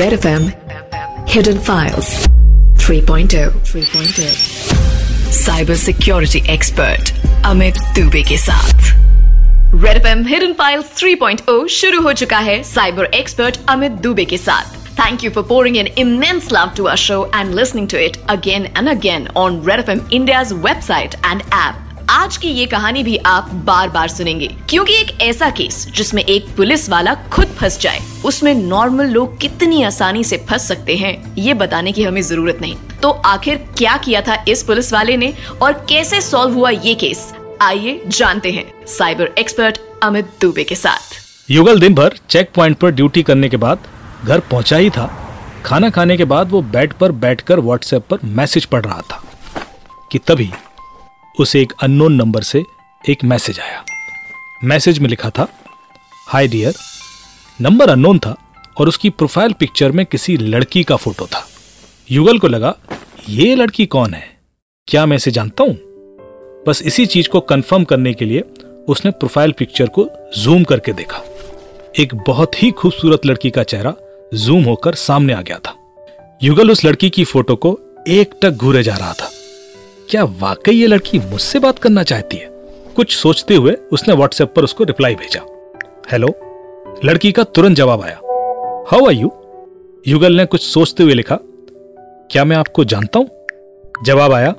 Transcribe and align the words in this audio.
Red 0.00 0.12
FM 0.14 0.44
Hidden 1.28 1.58
Files 1.58 2.08
3.0 2.78 3.50
3.0 3.70 4.26
cyber 5.36 5.74
security 5.74 6.42
expert 6.54 7.12
Amit 7.46 7.78
Dubey 7.96 8.22
के 8.28 8.38
साथ 8.38 8.84
Red 9.84 9.96
F 9.96 10.06
M 10.06 10.24
Hidden 10.26 10.52
Files 10.58 10.90
3.0 11.02 11.66
शुरू 11.78 12.00
हो 12.02 12.12
चुका 12.22 12.38
है 12.48 12.62
साइबर 12.72 13.04
एक्सपर्ट 13.20 13.58
अमित 13.76 13.92
दुबे 14.08 14.24
के 14.34 14.38
साथ 14.48 14.74
Thank 14.98 15.22
you 15.24 15.30
for 15.32 15.42
pouring 15.48 15.74
in 15.78 15.88
immense 16.02 16.46
love 16.56 16.70
to 16.76 16.86
our 16.90 17.00
show 17.00 17.18
and 17.38 17.54
listening 17.58 17.86
to 17.94 17.98
it 18.04 18.14
again 18.34 18.68
and 18.80 18.88
again 18.92 19.26
on 19.42 19.58
Red 19.66 19.82
FM 19.84 20.00
India's 20.18 20.52
website 20.66 21.16
and 21.30 21.44
app. 21.58 21.79
आज 22.11 22.35
की 22.37 22.47
ये 22.49 22.65
कहानी 22.65 23.01
भी 23.03 23.15
आप 23.17 23.49
बार 23.65 23.89
बार 23.89 24.07
सुनेंगे, 24.07 24.47
क्योंकि 24.69 24.93
एक 24.93 25.11
ऐसा 25.21 25.49
केस 25.49 25.75
जिसमें 25.95 26.23
एक 26.23 26.45
पुलिस 26.55 26.89
वाला 26.89 27.13
खुद 27.33 27.47
फंस 27.59 27.79
जाए, 27.79 27.99
उसमें 28.25 28.53
नॉर्मल 28.55 29.09
लोग 29.09 29.37
कितनी 29.41 29.81
आसानी 29.83 30.23
से 30.23 30.37
फंस 30.49 30.67
सकते 30.67 30.95
हैं, 30.95 31.35
ये 31.35 31.53
बताने 31.53 31.91
की 31.91 32.03
हमें 32.03 32.21
ज़रूरत 32.21 32.57
नहीं। 32.61 32.75
तो 33.01 33.09
आखिर 33.09 33.57
क्या 33.77 33.95
किया 33.97 34.21
था 34.21 34.35
इस 34.47 34.63
पुलिस 34.63 34.91
वाले 34.93 35.15
ने, 35.17 35.33
और 35.61 35.73
कैसे 35.89 36.19
सॉल्व 36.21 36.53
हुआ 36.53 36.69
ये 36.69 36.93
केस? 36.95 37.33
आइए 37.61 38.01
जानते 38.07 38.51
हैं, 38.51 38.65
साइबर 38.87 39.29
एक्सपर्ट 39.39 39.77
अमित 40.03 40.33
दुबे 40.41 40.63
के 40.63 40.75
साथ। 40.75 41.51
युगल 41.51 41.79
दिन 41.79 41.95
भर 41.95 42.17
चेक 42.29 42.51
प्वाइंट 42.53 42.77
पर 42.77 42.91
ड्यूटी 42.91 43.23
करने 43.23 43.49
के 43.49 43.57
बाद 43.57 43.87
घर 44.23 44.39
पहुँचा 44.41 44.77
ही 44.77 44.89
था। 44.89 45.05
खाना 45.65 45.89
खाने 45.89 46.17
के 46.17 46.25
बाद 46.25 46.51
वो 46.51 46.61
बेड 46.67 46.93
पर 46.93 47.11
बैठकर 47.13 47.59
व्हाट्सएप 47.61 48.05
पर 48.09 48.19
मैसेज 48.25 48.65
पढ़ 48.65 48.85
रहा 48.85 49.01
था, 49.01 49.23
कि 50.11 50.19
तभी 50.19 50.49
उसे 51.41 51.61
एक 51.61 51.73
अननोन 51.83 52.13
नंबर 52.13 52.41
से 52.41 52.63
एक 53.09 53.23
मैसेज 53.23 53.59
आया। 53.59 53.83
मैसेज 54.63 54.99
में 54.99 55.09
लिखा 55.09 55.29
था 55.29 55.47
हाय 56.27 56.47
डियर 56.47 56.73
नंबर 57.61 57.89
अननोन 57.89 58.19
था 58.19 58.35
और 58.79 58.87
उसकी 58.87 59.09
प्रोफ़ाइल 59.09 59.53
पिक्चर 59.53 59.91
में 59.91 60.05
किसी 60.05 60.37
लड़की 60.37 60.83
का 60.83 60.95
फ़ोटो 60.95 61.25
था। 61.25 61.47
युगल 62.11 62.39
को 62.39 62.47
लगा, 62.47 62.75
ये 63.29 63.55
लड़की 63.55 63.85
कौन 63.85 64.13
है? 64.13 64.39
क्या 64.87 65.05
मैं 65.05 65.17
इसे 65.17 65.31
जानता 65.31 65.63
हूँ? 65.63 65.73
बस 66.67 66.81
इसी 66.85 67.05
चीज़ 67.05 67.29
को 67.29 67.39
कंफर्म 67.39 67.83
करने 67.83 68.13
के 68.13 68.25
लिए 68.25 68.43
उसने 68.87 69.11
प्रोफ़ाइल 69.11 69.51
पिक्चर 69.51 69.87
को 69.87 70.07
जूम 70.37 70.63
करके 70.63 70.93
देखा। 70.93 71.21
एक 71.99 72.15
बहुत 72.15 72.63
ही 72.63 72.71
खूबसूरत 72.71 73.25
लड़की 73.25 73.49
का 73.49 73.63
चेहरा 73.63 73.93
जूम 74.33 74.63
होकर 74.63 74.95
सामने 74.95 75.33
आ 75.33 75.41
गया 75.41 75.57
था। 75.57 75.75
युगल 76.43 76.71
उस 76.71 76.85
लड़की 76.85 77.09
की 77.09 77.23
फ़ोटो 77.23 77.55
को 77.55 77.79
एक 78.07 78.39
टक 78.41 78.51
घूरे 78.51 78.83
जा 78.83 78.95
रहा 78.95 79.13
था। 79.13 79.30
क्या 80.11 80.23
वाकई 80.23 80.71
ये 80.71 80.87
लड़की 80.87 81.19
मुझसे 81.19 81.59
बात 81.59 81.79
करना 81.79 82.03
चाहती 82.03 82.37
है? 82.37 82.47
कुछ 82.95 83.15
सोचते 83.15 83.55
हुए 83.55 83.73
उसने 83.91 84.13
व्हाट्सएप 84.13 84.53
पर 84.55 84.63
उसको 84.63 84.83
रिप्लाई 84.83 85.15
भेजा। 85.15 85.41
हेलो 86.11 86.27
लड़की 87.05 87.31
का 87.31 87.43
तुरंत 87.43 87.77
जवाब 87.77 88.01
आया। 88.01 88.15
हाउ 88.91 89.05
आर 89.05 89.13
यू 89.13 89.31
युगल 90.07 90.33
ने 90.33 90.45
कुछ 90.45 90.61
सोचते 90.61 91.03
हुए 91.03 91.13
लिखा। 91.13 91.39
क्या 92.31 92.45
मैं 92.45 92.57
आपको 92.57 92.83
जानता 92.83 93.19
हूँ? 93.19 93.29
जवाब 94.05 94.33
आया। 94.33 94.55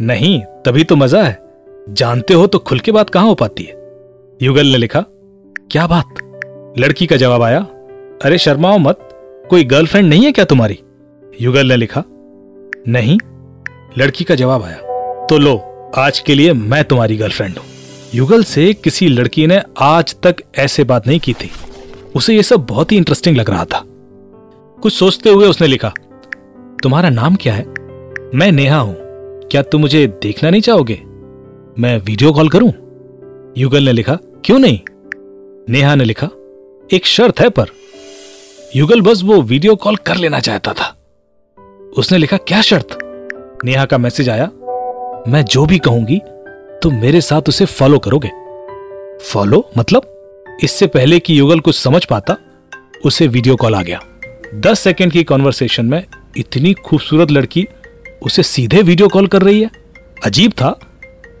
नहीं, 0.00 0.40
तभी 0.40 0.84
तो 0.84 0.96
मज़ा 0.96 1.22
है। 1.22 1.38
जानते 1.88 2.34
हो 2.34 2.46
तो 2.46 2.58
खुल 2.58 2.80
के 2.80 2.92
बात 2.92 3.10
कहाँ 3.10 3.26
हो 3.26 3.34
पाती 3.34 3.64
है? 3.64 3.74
युगल 4.42 4.66
ने 4.66 4.76
लिखा। 4.76 5.04
क्या 5.70 5.86
बात? 5.86 6.14
लड़की 6.78 7.06
का 7.06 7.16
जवाब 7.16 7.42
आया। 7.42 7.60
अरे 8.22 8.38
शर्माओ 8.38 8.78
मत। 8.78 9.08
कोई 9.50 9.64
गर्लफ्रेंड 9.64 10.08
नहीं 10.08 10.24
है 10.24 10.32
क्या 10.32 10.44
तुम्हारी? 10.44 10.80
युगल 11.40 11.66
ने 11.66 11.76
लिखा। 11.76 12.04
नहीं 12.88 13.18
लड़की 13.98 14.24
का 14.24 14.34
जवाब 14.34 14.62
आया। 14.62 14.76
तो 15.26 15.38
लो, 15.38 15.56
आज 15.96 16.18
के 16.18 16.34
लिए 16.34 16.52
मैं 16.52 16.84
तुम्हारी 16.84 17.16
गर्लफ्रेंड 17.16 17.58
हूँ। 17.58 17.66
युगल 18.14 18.44
से 18.44 18.72
किसी 18.74 19.08
लड़की 19.08 19.46
ने 19.46 19.62
आज 19.78 20.14
तक 20.22 20.36
ऐसे 20.56 20.84
बात 20.84 21.06
नहीं 21.06 21.20
की 21.20 21.32
थी। 21.32 21.50
उसे 22.16 22.34
यह 22.34 22.42
सब 22.42 22.66
बहुत 22.66 22.92
ही 22.92 22.96
इंटरेस्टिंग 22.96 23.36
लग 23.36 23.50
रहा 23.50 23.64
था। 23.64 23.84
कुछ 24.82 24.92
सोचते 24.92 25.30
हुए 25.30 25.46
उसने 25.46 25.66
लिखा, 25.66 25.88
तुम्हारा 26.82 27.10
नाम 27.10 27.36
क्या 27.36 27.54
है? 27.54 27.64
मैं 28.34 28.52
नेहा 28.52 28.78
हूँ। 28.78 28.96
क्या 29.50 29.62
तुम 29.62 29.80
मुझे 29.80 30.06
देखना 30.06 30.50
नहीं 30.50 30.60
चाहोगे? 30.60 31.00
मैं 31.78 31.98
वीडियो 31.98 32.32
कॉल 32.32 32.48
करूँ? 32.48 32.72
युगल 33.58 33.82
ने 33.82 33.92
लिखा, 33.92 34.18
क्यों 34.44 34.58
नहीं? 34.58 34.80
नेहा 35.68 35.94
ने 35.94 36.04
लिखा, 36.04 36.26
एक 36.92 37.06
शर्त 37.06 37.40
है 37.40 37.48
पर। 37.48 37.66
युगल 38.76 39.00
बस 39.00 39.22
वो 39.22 39.42
वीडियो 39.42 39.76
कॉल 39.76 39.96
कर 39.96 40.16
लेना 40.16 40.40
चाहता 40.40 40.72
था। 40.72 40.96
उसने 41.96 42.18
लिखा, 42.18 42.36
क्या 42.36 42.60
शर्त? 42.60 42.98
नेहा 43.64 43.84
का 43.84 43.98
मैसेज 43.98 44.28
आया, 44.28 44.44
मैं 45.28 45.44
जो 45.44 45.64
भी 45.66 45.78
कहूँगी, 45.78 46.20
तुम 46.82 46.94
मेरे 46.94 47.20
साथ 47.20 47.48
उसे 47.48 47.64
फॉलो 47.64 47.98
करोगे. 47.98 48.30
फॉलो 49.24 49.70
मतलब? 49.78 50.08
इससे 50.64 50.86
पहले 50.86 51.18
कि 51.20 51.38
युगल 51.38 51.60
कुछ 51.60 51.78
समझ 51.78 52.04
पाता, 52.04 52.36
उसे 53.04 53.26
वीडियो 53.26 53.56
कॉल 53.56 53.74
आ 53.74 53.82
गया। 53.82 54.00
दस 54.54 54.80
सेकेंड 54.80 55.12
की 55.12 55.24
कॉन्वर्सेशन 55.24 55.86
में 55.86 56.04
इतनी 56.36 56.72
खूबसूरत 56.72 57.30
लड़की 57.30 57.66
उसे 58.22 58.42
सीधे 58.42 58.82
वीडियो 58.82 59.08
कॉल 59.08 59.26
कर 59.26 59.42
रही 59.42 59.62
है। 59.62 59.70
अजीब 60.24 60.52
था, 60.52 60.70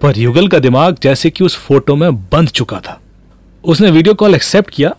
पर 0.02 0.18
युगल 0.18 0.48
का 0.48 0.58
दिमाग 0.58 0.96
जैसे 1.02 1.30
कि 1.30 1.44
उस 1.44 1.56
फ़ोटो 1.58 1.96
में 1.96 2.14
बंद 2.14 2.48
चुका 2.48 2.80
था। 2.80 3.00
उसने 3.64 3.90
वीडियो 3.90 4.14
कॉल 4.14 4.34
एक्सेप्ट 4.34 4.70
किया 4.70 4.94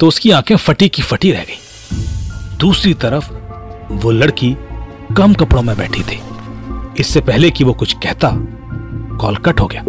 तो 0.00 0.08
उसकी 0.08 0.30
आँखें 0.30 0.56
फटी 0.56 0.88
की 0.88 1.02
फटी 1.02 1.32
रह 1.32 1.44
गई। 1.44 2.56
दूसरी 2.58 2.94
तरफ़ 2.94 3.32
वो 3.92 4.10
लड़की 4.10 4.56
कम 5.16 5.34
कपड़ों 5.34 5.62
में 5.62 5.76
बैठी 5.76 6.02
थी। 6.02 6.20
इससे 7.00 7.20
पहले 7.20 7.50
कि 7.50 7.64
वो 7.64 7.72
कुछ 7.72 7.92
कहता 7.92 8.30
कॉल 9.20 9.36
कट 9.36 9.60
हो 9.60 9.66
गया। 9.66 9.84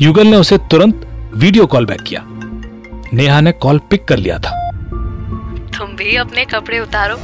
युगल 0.00 0.26
ने 0.26 0.36
उसे 0.36 0.58
तुरंत 0.58 1.08
वीडियो 1.34 1.66
कॉल 1.66 1.86
बैक 1.86 2.00
किया। 2.00 2.22
नेहा 3.12 3.40
ने 3.40 3.52
कॉल 3.52 3.78
पिक 3.78 4.04
कर 4.04 4.16
लिया 4.16 4.38
था। 4.38 4.70
तुम 5.78 5.96
भी 5.96 6.16
अपने 6.16 6.44
कपड़े 6.44 6.80
उतारो। 6.80 7.18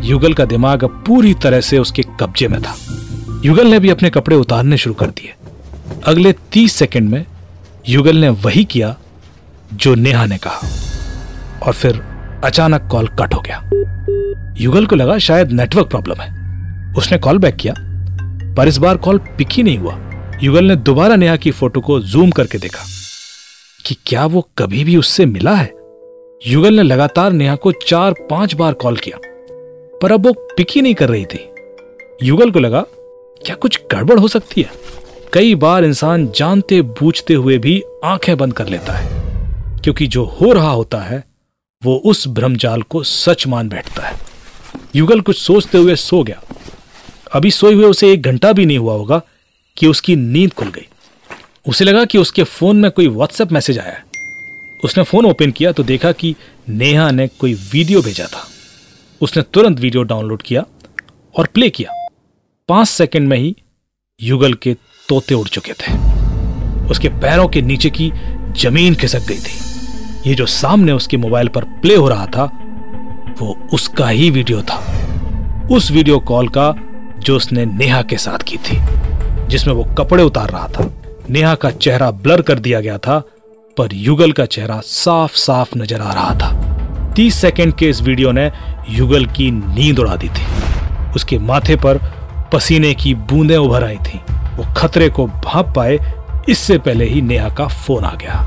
युगल 0.00 0.34
का 0.34 0.44
दिमाग 0.44 0.84
अब 0.84 1.04
पूरी 1.06 1.34
तरह 1.34 1.60
से 1.60 1.78
उसके 1.78 2.02
कब्जे 2.20 2.48
में 2.48 2.62
था। 2.62 2.76
युगल 3.44 3.66
ने 3.66 3.78
भी 3.78 3.90
अपने 3.90 4.10
कपड़े 4.10 4.36
उतारने 4.36 4.76
शुरू 4.76 4.94
कर 4.94 5.06
दिए। 5.06 5.34
अगले 6.06 6.34
तीस 6.52 6.72
सेकंड 6.72 7.08
में 7.10 7.26
युगल 7.88 8.16
ने 8.16 8.28
वही 8.28 8.64
किया 8.64 8.96
जो 9.74 9.94
नेहा 9.94 10.26
ने 10.26 10.38
कहा। 10.38 10.68
और 11.66 11.72
फिर 11.72 12.02
अचानक 12.44 12.88
कॉल 12.90 13.06
कट 13.06 13.34
हो 13.34 13.40
गया। 13.40 13.70
युगल 14.60 14.86
को 14.86 14.96
लगा 14.96 15.18
शायद 15.18 15.52
नेटवर्क 15.52 15.86
प्रॉब्लम 15.86 16.20
है। 16.20 16.42
उसने 16.94 17.18
कॉल 17.18 17.38
बैक 17.38 17.56
किया। 17.56 17.74
पर 18.56 18.68
इस 18.68 18.76
बार 18.76 18.96
कॉल 18.96 19.18
पिक 19.38 19.48
ही 19.52 19.62
नहीं 19.62 19.78
हुआ। 19.78 19.98
युगल 20.42 20.64
ने 20.64 20.76
दोबारा 20.76 21.16
नेहा 21.16 21.36
की 21.36 21.50
फ़ोटो 21.50 21.80
को 21.80 21.98
जूम 22.00 22.30
करके 22.30 22.58
देखा 22.58 22.84
कि 23.84 23.96
क्या 24.06 24.24
वो 24.26 24.40
कभी 24.58 24.84
भी 24.84 24.96
उससे 24.96 25.26
मिला 25.26 25.54
है। 25.54 25.70
युगल 26.42 26.74
ने 26.74 26.82
लगातार 26.82 27.32
नेहा 27.32 27.56
को 27.56 27.72
चार 27.72 28.14
पाँच 28.30 28.54
बार 28.54 28.72
कॉल 28.74 28.96
किया, 28.96 29.18
पर 30.02 30.12
अब 30.12 30.26
वो 30.26 30.32
पिक 30.56 30.70
ही 30.70 30.82
नहीं 30.82 30.94
कर 30.94 31.08
रही 31.08 31.24
थी। 31.24 31.48
युगल 32.22 32.50
को 32.50 32.58
लगा, 32.58 32.84
क्या 33.40 33.54
कुछ 33.54 33.80
गड़बड़ 33.92 34.18
हो 34.18 34.28
सकती 34.28 34.62
है? 34.62 34.70
कई 35.32 35.54
बार 35.54 35.84
इंसान 35.84 36.26
जानते 36.36 36.80
बूझते 36.82 37.34
हुए 37.34 37.58
भी 37.58 37.82
आँखें 38.04 38.36
बंद 38.36 38.52
कर 38.52 38.68
लेता 38.68 38.92
है, 38.92 39.80
क्योंकि 39.80 40.06
जो 40.06 40.24
हो 40.24 40.52
रहा 40.52 40.70
होता 40.70 40.98
है, 40.98 41.22
वो 41.82 41.96
उस 42.04 42.26
भ्रमजाल 42.28 42.82
को 42.82 43.02
सच 43.02 43.46
मान 43.46 43.68
बैठता 43.68 44.02
है। 44.02 44.16
युगल 44.96 45.20
कुछ 45.20 45.38
सोचते 45.38 45.78
हुए 45.78 45.96
सो 45.96 46.22
गया। 46.22 46.42
अभी 47.34 47.50
सोए 47.50 47.74
हुए 47.74 47.84
उसे 47.84 48.12
एक 48.12 48.22
घंटा 48.22 48.52
भी 48.52 48.66
नहीं 48.66 48.78
हुआ 48.78 48.94
होगा 48.94 49.20
कि 49.76 49.86
उसकी 49.86 50.16
नींद 50.16 50.52
खुल 50.52 50.68
गई। 50.68 50.86
उसे 51.68 51.84
लगा 51.84 52.04
कि 52.04 52.18
उसके 52.18 52.42
फ़ोन 52.42 52.76
में 52.76 52.90
कोई 52.90 53.06
व्हाट्सएप 53.08 53.52
मैसेज 53.52 53.78
आया 53.78 53.92
है। 53.92 54.04
उसने 54.84 55.04
फ़ोन 55.04 55.26
ओपन 55.26 55.50
किया 55.50 55.72
तो 55.72 55.82
देखा 55.82 56.12
कि 56.12 56.34
नेहा 56.68 57.10
ने 57.10 57.26
कोई 57.28 57.54
वीडियो 57.54 58.02
भेजा 58.02 58.26
था। 58.26 58.46
उसने 59.20 59.42
तुरंत 59.42 59.80
वीडियो 59.80 60.02
डाउनलोड 60.02 60.42
किया 60.42 60.64
और 61.36 61.46
प्ले 61.46 61.70
किया। 61.70 62.08
पाँच 62.68 62.88
सेकंड 62.88 63.28
में 63.28 63.36
ही 63.38 63.56
युगल 64.20 64.54
के 64.54 64.74
तोते 65.08 65.34
उड़ 65.34 65.48
चुके 65.48 65.72
थे। 65.72 65.92
उसके 66.90 67.08
पैरों 67.08 67.48
के 67.48 67.62
नीचे 67.62 67.90
की 67.90 68.12
ज़मीन 68.60 68.94
खिसक 68.94 69.26
गई 69.28 69.38
थी। 69.38 70.28
ये 70.28 70.34
जो 70.34 70.46
सामने 70.46 70.92
उसके 70.92 71.16
मोबाइल 71.16 71.48
पर 71.48 71.64
प्ले 71.64 71.94
हो 71.94 72.08
रहा 72.08 72.26
था, 72.26 72.44
वो 73.40 73.68
उसका 73.74 74.08
ही 74.08 74.30
वीडियो 74.30 74.62
था। 74.62 75.68
उस 75.70 75.90
वीडियो 75.90 76.18
कॉल 76.18 76.48
का 76.48 76.70
जो 77.22 77.36
उसने 77.36 77.64
नेहा 77.66 78.02
के 78.02 78.16
साथ 78.18 78.38
की 78.38 78.56
थी, 78.58 78.76
जिसमें 79.48 79.74
वो 79.74 79.84
कपड़े 79.98 80.22
उतार 80.22 80.50
रहा 80.50 80.68
था। 80.68 80.90
नेहा 81.30 81.54
का 81.54 81.70
चेहरा 81.70 82.10
ब्लर 82.10 82.42
कर 82.42 82.58
दिया 82.58 82.80
गया 82.80 82.98
था, 82.98 83.18
पर 83.76 83.94
युगल 83.94 84.32
का 84.32 84.46
चेहरा 84.46 84.80
साफ़ 84.84 85.36
साफ़ 85.36 85.76
नज़र 85.78 86.00
आ 86.00 86.12
रहा 86.12 86.34
था। 86.34 87.12
तीस 87.14 87.34
सेकंड 87.34 87.74
के 87.74 87.88
इस 87.88 88.00
वीडियो 88.02 88.32
ने 88.32 88.50
युगल 88.90 89.26
की 89.28 89.50
नींद 89.50 89.98
उड़ा 89.98 90.16
दी 90.16 90.28
थी। 90.28 90.46
उसके 91.14 91.38
माथे 91.40 91.76
पर 91.76 91.98
पसीने 92.52 92.92
की 92.94 93.14
बूंदें 93.14 93.56
उभर 93.56 93.84
आई 93.84 93.96
थी। 93.98 94.20
वो 94.56 94.64
खतरे 94.76 95.08
को 95.08 95.26
भाप 95.26 95.72
पाए, 95.76 95.98
इससे 96.48 96.78
पहले 96.78 97.04
ही 97.04 97.22
नेहा 97.22 97.48
का 97.48 97.66
फ़ोन 97.68 98.04
आ 98.04 98.14
गया। 98.14 98.40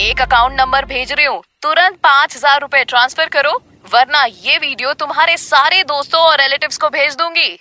एक 0.00 0.20
अकाउंट 0.20 0.60
नंबर 0.60 0.84
भेज 0.84 1.12
रही 1.12 1.26
हूँ। 1.26 1.40
तुरंत 1.62 1.96
पाँच 1.96 2.36
हज़ार 2.36 2.60
रूपए 2.60 2.84
ट्रांसफ़र 2.84 3.28
करो। 3.28 3.58
वरना 3.84 4.24
ये 4.24 4.56
वीडियो 4.58 4.92
तुम्हारे 4.94 5.36
सारे 5.36 5.82
दोस्तों 5.84 6.20
और 6.20 6.36
रिलेटिव्स 6.38 6.78
को 6.78 6.88
भेज 6.88 7.14
दूँगी। 7.16 7.56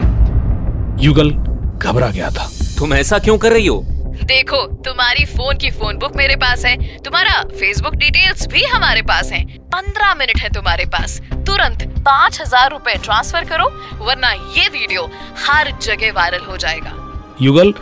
युगल 1.00 1.30
घबरा 1.30 2.08
गया 2.08 2.30
था। 2.30 2.48
तुम 2.78 2.94
ऐसा 2.94 3.19
क्यों 3.19 3.38
कर 3.38 3.52
रही 3.52 3.66
हो? 3.66 3.78
देखो 4.24 4.62
तुम्हारी 4.84 5.25
फ़ोन 5.28 5.58
की 5.58 5.69
फ़ोन 5.72 5.98
बुक 5.98 6.16
मेरे 6.16 6.36
पास 6.36 6.66
है। 6.66 6.75
तुम्हारा 6.98 7.42
फेसबुक 7.52 7.96
डिटेल्स 7.96 8.48
भी 8.48 8.64
हमारे 8.66 9.02
पास 9.04 9.31
हैं। 9.31 9.46
पंद्रह 9.68 10.14
मिनट 10.16 10.40
है 10.40 10.50
तुम्हारे 10.54 10.86
पास। 10.88 11.19
तुरंत 11.48 11.84
पाँच 12.06 12.42
हज़ार 12.42 12.69
रूपए 12.72 12.96
ट्रांसफ़र 13.04 13.46
करो 13.46 13.69
वरना 14.06 14.31
ये 14.31 14.68
वीडियो 14.69 15.10
हर 15.46 15.72
जगह 15.80 16.12
वायरल 16.14 16.46
हो 16.46 16.58
जाएगा। 16.58 16.94
युगल 17.42 17.74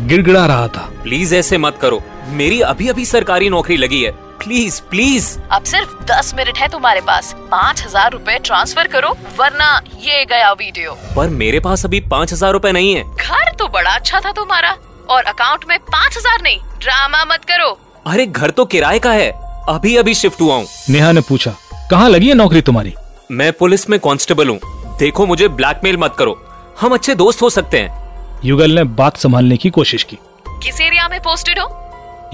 गिड़गिड़ा 0.00 0.44
रहा 0.46 0.68
था। 0.68 0.88
प्लीज़ 1.02 1.34
ऐसे 1.34 1.58
मत 1.58 1.78
करो। 1.82 2.02
मेरी 2.32 2.60
अभी 2.64 2.88
अभी 2.88 3.04
सरकारी 3.06 3.48
नौकरी 3.50 3.76
लगी 3.76 4.02
है। 4.02 4.12
प्लीज़ 4.44 4.80
प्लीज़ 4.82 5.26
अब 5.52 5.64
सिर्फ़ 5.64 5.92
दस 6.06 6.32
मिनट 6.36 6.58
है 6.58 6.66
तुम्हारे 6.68 7.00
पास। 7.00 7.32
पाँच 7.50 7.82
हज़ार 7.84 8.10
रूपए 8.12 8.38
ट्रांसफ़र 8.38 8.86
करो 8.86 9.10
वरना 9.38 9.68
ये 9.98 10.24
गया 10.24 10.52
वीडियो। 10.52 10.92
पर 11.16 11.28
मेरे 11.32 11.60
पास 11.60 11.84
अभी 11.84 12.00
पाँच 12.10 12.32
हज़ार 12.32 12.52
रूपए 12.52 12.72
नहीं 12.72 12.94
है। 12.94 13.02
घर 13.04 13.52
तो 13.58 13.68
बड़ा 13.68 13.90
अच्छा 13.90 14.20
था 14.20 14.32
तुम्हारा 14.32 14.76
और 15.10 15.24
अकाउंट 15.24 15.64
में 15.68 15.78
पाँच 15.80 16.16
हज़ार 16.16 16.42
नहीं। 16.42 16.58
ड्रामा 16.80 17.24
मत 17.24 17.44
करो। 17.44 17.70
अरे 18.06 18.26
घर 18.26 18.50
तो 18.50 18.64
किराए 18.66 18.98
का 18.98 19.12
है। 19.12 19.30
अभी 19.68 19.96
अभी 19.96 20.14
शिफ्ट 20.14 20.40
हुआ 20.40 20.54
हूँ। 20.54 20.66
नेहा 20.90 21.12
ने 21.12 21.20
पूछा 21.20 21.54
कहाँ 21.90 22.08
लगी 22.10 22.28
है 22.28 22.34
नौकरी 22.34 22.60
तुम्हारी? 22.62 22.94
मैं 23.30 23.52
पुलिस 23.54 23.88
में 23.90 23.98
कांस्टेबल 24.00 24.48
हूँ। 24.48 24.58
देखो 24.98 25.26
मुझे 25.26 25.48
ब्लैकमेल 25.50 25.96
मत 25.98 26.16
करो। 26.18 26.40
हम 26.80 26.94
अच्छे 26.94 27.14
दोस्त 27.16 27.42
हो 27.42 27.50
सकते 27.50 27.78
हैं। 27.78 28.40
युगल 28.44 28.74
ने 28.74 28.84
बात 28.94 29.16
संभालने 29.16 29.56
की 29.56 29.70
कोशिश 29.72 30.02
की। 30.02 30.18
किस 30.46 30.80
एरिया 30.80 31.08
में 31.08 31.20
पोस्टेड 31.20 31.58
हो? 31.58 31.68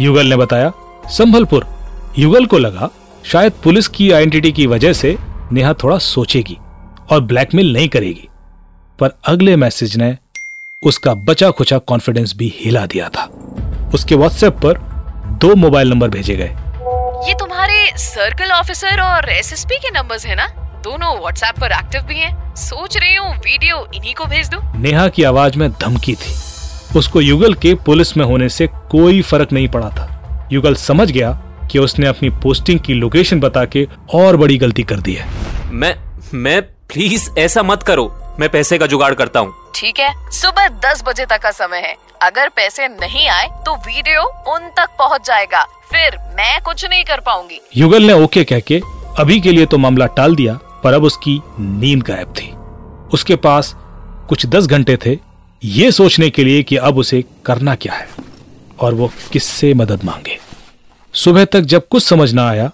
युगल 0.01 0.27
ने 0.27 0.37
बताया 0.37 0.73
संभलपुर। 1.11 1.67
युगल 2.19 2.47
को 2.47 2.59
लगा 2.59 2.89
शायद 3.25 3.53
पुलिस 3.53 3.89
की 3.89 4.11
आइडेंटिटी 4.11 4.53
की 4.53 4.67
वजह 4.67 4.93
से 4.93 5.17
नेहा 5.53 5.73
थोड़ा 5.73 5.99
सोचेगी 5.99 6.57
और 7.11 7.21
ब्लैकमेल 7.21 7.73
नहीं 7.73 7.89
करेगी। 7.89 8.29
पर 8.99 9.11
अगले 9.25 9.57
मैसेज 9.57 9.97
ने 9.97 10.17
उसका 10.83 11.15
बचा 11.15 11.51
खुचा 11.51 11.79
कॉन्फिडेंस 11.79 12.35
भी 12.37 12.53
हिला 12.57 12.87
दिया 12.87 13.09
था। 13.09 13.25
उसके 13.95 14.15
व्हाट्सएप 14.15 14.53
पर 14.53 14.79
दो 15.41 15.55
मोबाइल 15.55 15.91
नंबर 15.91 16.09
भेजे 16.09 16.37
गए। 16.37 16.57
ये 17.29 17.35
तुम्हारे 17.35 17.93
सर्कल 17.97 18.53
ऑफिसर 18.53 19.01
और 19.01 19.29
एसएसपी 19.29 19.77
के 19.77 19.91
नंबर्स 19.91 20.27
है 20.27 20.35
ना? 20.35 20.47
दोनों 20.85 21.19
व्हाट्सएप 21.19 21.61
पर 21.61 21.73
एक्टिव 21.73 22.03
भी 22.03 22.15
हैं। 22.15 22.55
सोच 22.55 22.97
रही 22.97 23.15
हूँ 23.15 23.35
वीडियो 23.37 23.87
इन्हीं 23.95 24.15
को 24.15 24.25
भेज 24.25 24.49
दूँ। 24.49 24.61
नेहा 24.77 25.09
की 25.09 25.23
आवाज़ 25.23 25.59
में 25.59 25.71
धमकी 25.73 26.15
थी। 26.15 26.35
उसको 26.99 27.21
युगल 27.21 27.55
के 27.55 27.75
पुलिस 27.75 28.17
में 28.17 28.25
होने 28.25 28.49
से 28.49 28.67
कोई 28.67 29.23
फ़र्क 29.23 29.53
नहीं 29.53 29.69
पड़ा 29.69 29.91
था। 29.91 30.49
युगल 30.53 30.75
समझ 30.75 31.11
गया 31.11 31.31
कि 31.71 31.79
उसने 31.79 32.07
अपनी 32.07 32.31
पोस्टिंग 32.43 32.81
की 32.81 32.95
लोकेशन 32.95 33.41
बता 33.41 33.65
के 33.67 33.87
और 34.15 34.37
बड़ी 34.37 34.57
गलती 34.59 34.83
कर 34.83 35.01
दी 35.01 35.15
है। 35.15 35.29
मैं 35.73 35.95
मैं 36.35 36.61
प्लीज़ 36.63 37.29
ऐसा 37.39 37.63
मत 37.63 37.83
करो। 37.83 38.13
मैं 38.41 38.49
पैसे 38.49 38.79
का 38.79 38.87
जुगाड़ 38.87 39.13
करता 39.15 39.41
हूँ। 39.41 39.55
ठीक 39.75 39.99
है 39.99 40.31
सुबह 40.33 40.69
दस 40.85 41.03
बजे 41.07 41.27
तक 41.27 41.43
का 41.43 41.51
समय 41.51 41.79
है। 41.79 41.95
अगर 42.23 42.49
पैसे 42.49 42.89
नहीं 42.89 43.29
आए 43.29 43.47
तो 43.67 43.75
वीडियो 43.79 44.23
उन 44.55 44.69
तक 44.79 44.97
पहुँच 44.99 45.27
जाएगा। 45.27 45.63
फिर 45.91 46.17
मैं 46.37 46.61
कुछ 46.63 46.85
नहीं 46.85 47.05
कर 47.05 47.21
पाऊँगी। 47.21 47.61
युगल 47.77 48.03
ने 48.03 48.13
ओके 48.15 48.45
कह 48.45 48.61
के 48.61 48.81
अभी 49.19 49.41
के 49.41 49.53
लिए 49.53 49.67
तो 49.67 49.79
मामला 49.79 50.07
टाल 50.17 50.35
दिया 50.37 50.59
पर 50.85 50.95
अब 50.95 51.05
उसकी 51.05 51.41
नींद 51.61 52.03
गायब 52.03 52.35
थी। 52.37 52.53
उसके 53.13 53.37
पास 53.39 53.75
कुछ 54.29 54.47
दस 54.47 54.67
घंटे 54.67 54.97
थे 54.97 55.17
ये 55.63 55.91
सोचने 55.93 56.29
के 56.31 56.45
लिए 56.45 56.63
कि 56.63 56.77
अब 56.79 56.99
उसे 56.99 57.25
करना 57.45 57.75
क्या 57.75 57.93
है 57.93 58.09
और 58.81 58.95
वो 58.95 59.11
किससे 59.33 59.73
मदद 59.75 60.05
मांगे। 60.05 60.39
सुबह 61.15 61.45
तक 61.45 61.61
जब 61.63 61.87
कुछ 61.89 62.03
समझ 62.03 62.33
ना 62.33 62.49
आया 62.49 62.71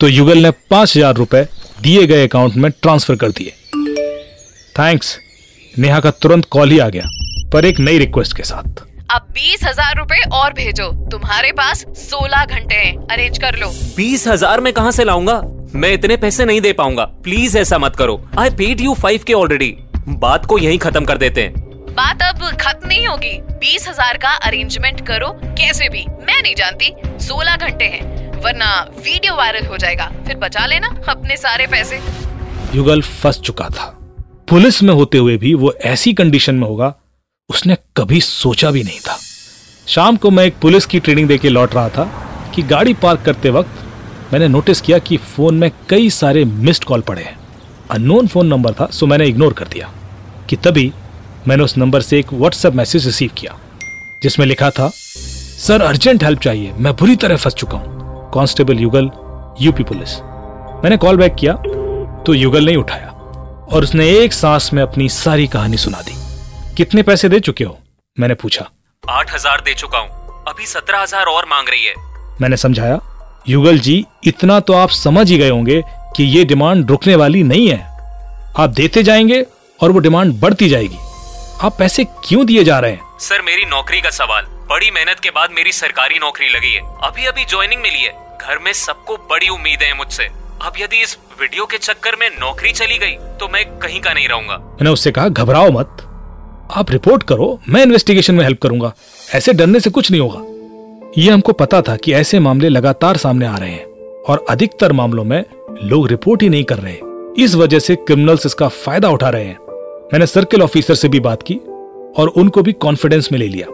तो 0.00 0.08
युगल 0.08 0.38
ने 0.38 0.50
पाँच 0.70 0.96
हज़ार 0.96 1.14
रुपए 1.16 1.42
दिए 1.82 2.06
गए 2.06 2.26
अकाउंट 2.26 2.54
में 2.54 2.70
ट्रांसफ़र 2.72 3.16
कर 3.16 3.30
दिए। 3.30 3.52
थैंक्स 4.74 5.16
नेहा 5.74 6.00
का 6.00 6.10
तुरंत 6.12 6.44
कॉल 6.44 6.70
ही 6.70 6.78
आ 6.78 6.88
गया 6.88 7.04
पर 7.52 7.64
एक 7.64 7.80
नई 7.80 7.98
रिक्वेस्ट 7.98 8.36
के 8.36 8.42
साथ। 8.42 8.82
अब 9.10 9.28
बीस 9.34 9.64
हज़ार 9.64 9.96
रूपए 9.98 10.20
और 10.32 10.52
भेजो। 10.52 10.90
तुम्हारे 11.10 11.52
पास 11.52 11.84
सोलह 11.98 12.44
घंटे 12.44 12.74
हैं। 12.74 12.96
अरेंज 13.06 13.38
कर 13.38 13.58
लो। 13.58 13.68
बीस 13.96 14.26
हज़ार 14.28 14.60
में 14.60 14.72
कहाँ 14.72 14.90
से 14.90 15.04
लाऊँगा? 15.04 15.40
मैं 15.74 15.92
इतने 15.92 16.16
पैसे 16.16 16.44
नहीं 16.44 16.60
दे 16.60 16.72
पाऊँगा। 16.72 17.04
प्लीज़ 17.24 17.56
ऐसा 17.58 17.78
मत 17.78 17.96
करो। 17.96 18.20
I 18.38 18.50
paid 18.52 18.80
you 18.80 18.94
five 18.94 19.24
K 19.26 19.34
already 19.34 19.74
बात 20.08 20.46
को 20.46 20.58
यही 20.58 20.78
खत्म 20.78 21.04
कर 21.04 21.18
देते 21.18 21.42
हैं। 21.42 21.67
बात 21.98 22.22
अब 22.22 22.42
खत्म 22.56 22.88
नहीं 22.88 23.06
होगी। 23.06 23.32
बीस 23.60 23.86
हज़ार 23.88 24.16
का 24.16 24.30
अरेंजमेंट 24.46 25.00
करो, 25.06 25.28
कैसे 25.54 25.88
भी। 25.88 26.04
मैं 26.20 26.42
नहीं 26.42 26.54
जानती, 26.54 26.92
सोलह 27.20 27.56
घंटे 27.58 27.84
हैं, 27.84 28.40
वरना 28.42 28.68
वीडियो 28.98 29.34
वायरल 29.36 29.66
हो 29.66 29.76
जाएगा। 29.76 30.06
फिर 30.26 30.36
बचा 30.36 30.66
लेना 30.66 30.88
अपने 31.08 31.36
सारे 31.36 31.66
पैसे। 31.66 31.98
युगल 32.74 33.02
फंस 33.02 33.40
चुका 33.40 33.68
था। 33.68 33.86
पुलिस 34.48 34.82
में 34.82 34.92
होते 34.94 35.18
हुए 35.18 35.36
भी 35.36 35.54
वो 35.54 35.72
ऐसी 35.86 36.12
कंडीशन 36.14 36.54
में 36.54 36.66
होगा, 36.68 36.92
उसने 37.50 37.76
कभी 37.96 38.20
सोचा 38.20 38.70
भी 38.70 38.82
नहीं 38.82 39.00
था। 39.00 39.18
शाम 39.86 40.16
को 40.16 40.30
मैं 40.30 40.44
एक 40.44 40.60
पुलिस 40.62 40.86
की 40.86 41.00
ट्रेनिंग 41.00 41.28
देके 41.28 41.48
लौट 41.48 41.74
रहा 41.74 41.88
था 41.88 42.04
कि 42.54 42.62
गाड़ी 42.68 42.94
पार्क 43.02 43.22
करते 43.22 43.50
वक्त 43.50 43.84
मैंने 44.32 44.48
नोटिस 44.48 44.80
किया 44.80 44.98
कि 45.00 45.16
फ़ोन 45.16 45.58
में 45.58 45.70
कई 45.88 46.08
सारे 46.12 46.44
मिस्ड 46.44 46.84
कॉल 46.84 47.00
पड़े 47.02 47.22
हैं। 47.22 47.36
अननोन 47.90 48.26
फ़ोन 48.26 48.46
नंबर 48.46 48.72
था 48.72 48.86
सो 48.92 49.06
मैंने 49.06 49.26
इग्नोर 49.26 49.52
कर 49.52 49.68
दिया। 49.68 49.92
कि 50.48 50.56
तभी 50.56 50.92
मैंने 51.46 51.62
उस 51.62 51.76
नंबर 51.78 52.00
से 52.00 52.18
एक 52.18 52.32
व्हाट्सएप 52.32 52.74
मैसेज 52.74 53.06
रिसीव 53.06 53.30
किया 53.36 53.58
जिसमें 54.22 54.46
लिखा 54.46 54.70
था 54.70 54.90
सर 54.94 55.82
अर्जेंट 55.82 56.24
हेल्प 56.24 56.40
चाहिए 56.40 56.72
मैं 56.74 56.94
बुरी 56.96 57.16
तरह 57.16 57.36
फंस 57.36 57.54
चुका 57.54 57.78
हूँ। 57.78 58.30
कांस्टेबल 58.34 58.78
युगल 58.78 59.10
यूपी 59.60 59.84
पुलिस 59.84 60.18
मैंने 60.84 60.96
कॉल 60.96 61.16
बैक 61.16 61.34
किया 61.34 61.52
तो 62.26 62.34
युगल 62.34 62.66
नहीं 62.66 62.76
उठाया 62.76 63.08
और 63.68 63.82
उसने 63.82 64.08
एक 64.10 64.32
सांस 64.32 64.70
में 64.72 64.82
अपनी 64.82 65.08
सारी 65.08 65.46
कहानी 65.46 65.76
सुना 65.76 66.00
दी। 66.00 66.14
कितने 66.76 67.02
पैसे 67.02 67.28
दे 67.28 67.40
चुके 67.40 67.64
हो? 67.64 67.78
मैंने 68.16 68.34
पूछा। 68.34 68.68
आठ 69.04 69.34
हज़ार 69.34 69.60
दे 69.60 69.74
चुका 69.74 69.98
हूँ। 69.98 70.44
अभी 70.48 70.66
सत्रह 70.66 71.02
हज़ार 71.02 71.26
और 71.26 71.46
मांग 71.46 71.68
रही 71.68 71.84
है। 71.84 71.94
मैंने 72.40 72.56
समझाया 72.56 73.00
युगल 73.48 73.78
जी 73.78 74.04
इतना 74.26 74.60
तो 74.60 74.72
आप 74.72 74.90
समझ 74.90 75.28
ही 75.30 75.38
गए 75.38 75.50
होंगे 75.50 75.82
कि 76.16 76.24
ये 76.26 76.44
डिमांड 76.44 76.90
रुकने 76.90 77.14
वाली 77.16 77.42
नहीं 77.42 77.68
है। 77.68 77.78
आप 78.56 78.70
देते 78.70 79.02
जाएँगे 79.02 79.44
और 79.80 79.92
वो 79.92 79.98
डिमांड 79.98 80.40
बढ़ती 80.40 80.68
जाएगी। 80.68 80.98
आप 81.60 81.76
पैसे 81.78 82.02
क्यों 82.24 82.44
दिए 82.46 82.62
जा 82.64 82.78
रहे 82.78 82.90
हैं? 82.90 83.00
सर 83.20 83.42
मेरी 83.42 83.64
नौकरी 83.64 84.00
का 84.00 84.10
सवाल। 84.10 84.44
बड़ी 84.68 84.90
मेहनत 84.90 85.20
के 85.20 85.30
बाद 85.30 85.50
मेरी 85.50 85.72
सरकारी 85.72 86.18
नौकरी 86.18 86.48
लगी 86.48 86.72
है। 86.72 86.80
अभी 87.04 87.24
अभी 87.26 87.44
ज्वाइनिंग 87.44 87.80
मिली 87.82 87.98
है। 87.98 88.12
घर 88.40 88.58
में 88.58 88.72
सबको 88.72 89.16
बड़ी 89.30 89.48
उम्मीदें 89.48 89.86
हैं 89.86 89.96
मुझसे। 89.98 90.24
अब 90.62 90.72
यदि 90.80 91.02
इस 91.02 91.16
वीडियो 91.40 91.66
के 91.66 91.78
चक्कर 91.78 92.16
में 92.16 92.28
नौकरी 92.40 92.72
चली 92.72 92.98
गई 92.98 93.16
तो 93.38 93.48
मैं 93.48 93.64
कहीं 93.78 94.00
का 94.00 94.12
नहीं 94.12 94.28
रहूँगा। 94.28 94.56
मैंने 94.56 94.90
उससे 94.90 95.12
कहा 95.12 95.28
घबराओ 95.28 95.70
मत। 95.70 96.04
आप 96.76 96.90
रिपोर्ट 96.90 97.22
करो 97.22 97.60
मैं 97.68 97.82
इन्वेस्टिगेशन 97.82 98.34
में 98.34 98.44
हेल्प 98.44 98.62
करूँगा। 98.62 98.92
ऐसे 99.34 99.52
डरने 99.52 99.80
से 99.80 99.90
कुछ 99.90 100.10
नहीं 100.10 100.20
होगा। 100.20 101.12
ये 101.18 101.30
हमको 101.30 101.52
पता 101.54 101.82
था 101.82 101.96
कि 101.96 102.12
ऐसे 102.14 102.38
मामले 102.38 102.68
लगातार 102.68 103.16
सामने 103.16 103.46
आ 103.46 103.56
रहे 103.56 103.70
हैं 103.70 103.84
और 104.28 104.44
अधिकतर 104.50 104.92
मामलों 104.92 105.24
में 105.24 105.44
लोग 105.82 106.08
रिपोर्ट 106.08 106.42
ही 106.42 106.48
नहीं 106.48 106.64
कर 106.64 106.78
रहे। 106.78 106.98
इस 107.44 107.54
वजह 107.54 107.78
से 107.78 107.96
क्रिमिनल्स 107.96 108.46
इसका 108.46 108.68
फ़ायदा 108.68 109.08
उठा 109.08 109.28
रहे 109.28 109.44
हैं। 109.44 109.58
मैंने 110.12 110.26
सर्किल 110.26 110.62
ऑफिसर 110.62 110.94
से 110.94 111.08
भी 111.08 111.20
बात 111.20 111.42
की 111.42 111.54
और 112.18 112.28
उनको 112.36 112.62
भी 112.62 112.72
कॉन्फिडेंस 112.72 113.28
में 113.32 113.38
ले 113.38 113.48
लिया 113.48 113.66